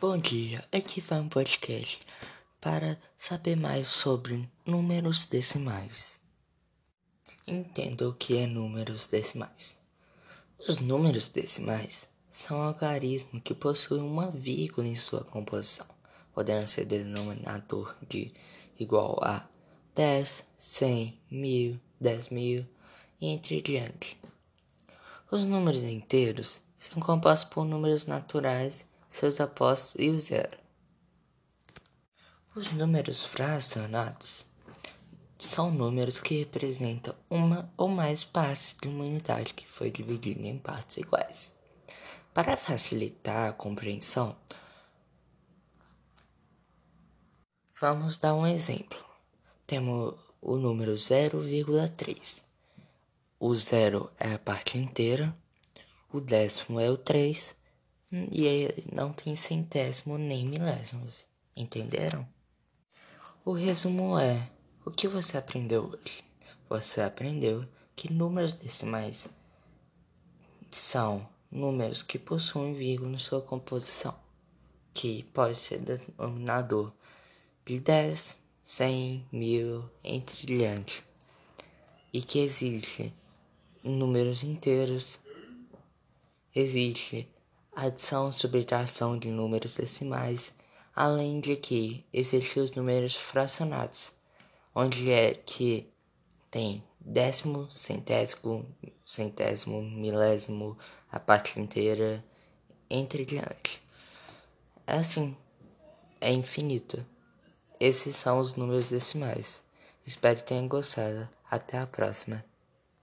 [0.00, 2.00] Bom dia, aqui vai um podcast
[2.58, 6.18] para saber mais sobre números decimais.
[7.46, 9.76] Entenda o que é números decimais.
[10.66, 15.86] Os números decimais são algarismos que possuem uma vírgula em sua composição,
[16.32, 18.28] podendo ser denominador de
[18.78, 19.46] igual a
[19.94, 22.66] 10, 100, mil, 10 mil
[23.20, 24.18] e entre diante.
[25.30, 30.56] Os números inteiros são compostos por números naturais seus apostos e o zero.
[32.54, 34.46] Os números fracionados
[35.38, 40.58] são números que representam uma ou mais partes de uma unidade que foi dividida em
[40.58, 41.54] partes iguais.
[42.32, 44.36] Para facilitar a compreensão,
[47.80, 48.98] vamos dar um exemplo.
[49.66, 52.42] Temos o número 0,3.
[53.38, 55.34] O zero é a parte inteira,
[56.12, 57.59] o décimo é o 3
[58.12, 61.26] e não tem centésimo nem milésimos.
[61.56, 62.26] Entenderam?
[63.44, 64.50] O resumo é:
[64.84, 66.24] o que você aprendeu hoje?
[66.68, 69.28] Você aprendeu que números decimais
[70.70, 74.14] são números que possuem vírgula em sua composição,
[74.94, 76.92] que pode ser denominador
[77.64, 81.04] de 10, 100, mil, entre diante,
[82.12, 83.12] e que existe
[83.82, 85.18] números inteiros,
[86.54, 87.28] existe
[87.86, 90.52] adição, subtração de números decimais,
[90.94, 94.12] além de que existem os números fracionados,
[94.74, 95.90] onde é que
[96.50, 98.66] tem décimo, centésimo,
[99.04, 100.76] centésimo, milésimo,
[101.10, 102.24] a parte inteira,
[102.88, 103.80] entre diante.
[104.86, 105.36] É assim,
[106.20, 107.04] é infinito.
[107.78, 109.62] Esses são os números decimais.
[110.04, 111.28] Espero que tenham gostado.
[111.50, 112.44] Até a próxima.